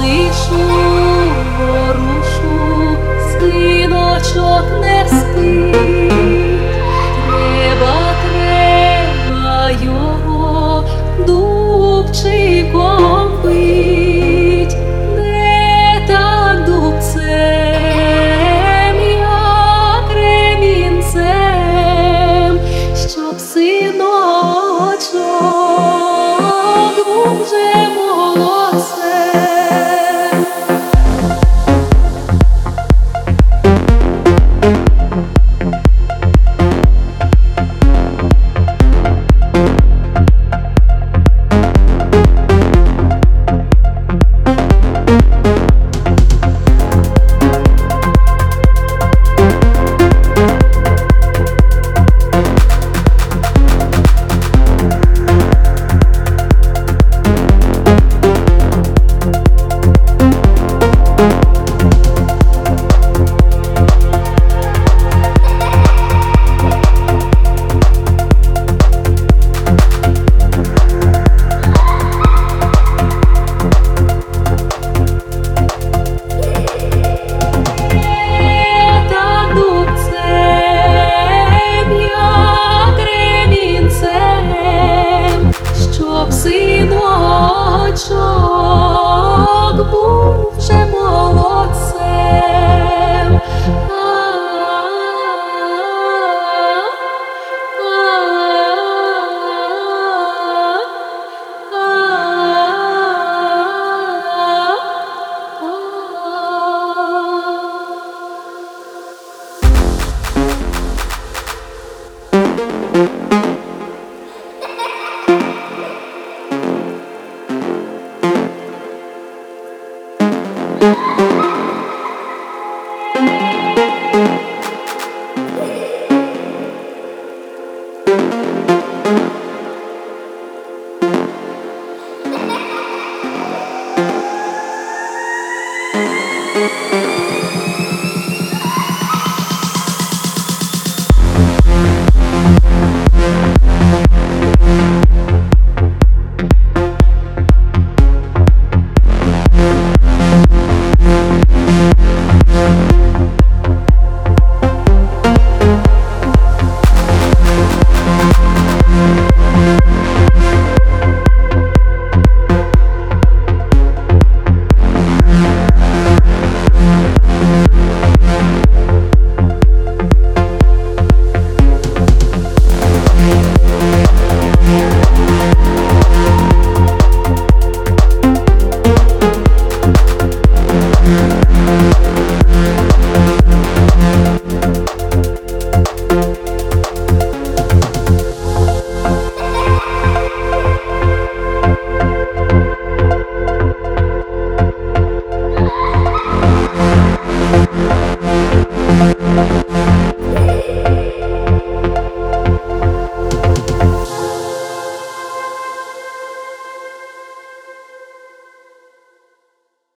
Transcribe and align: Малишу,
Малишу, 0.00 0.89